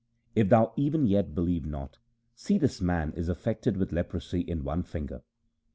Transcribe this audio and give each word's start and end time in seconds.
If 0.33 0.49
thou 0.49 0.73
even 0.77 1.05
yet 1.05 1.35
believe 1.35 1.67
not, 1.67 1.99
see 2.33 2.57
this 2.57 2.81
man 2.81 3.13
is 3.13 3.29
affected 3.29 3.77
with 3.77 3.91
leprosy 3.91 4.39
in 4.41 4.63
one 4.63 4.81
finger. 4.81 5.21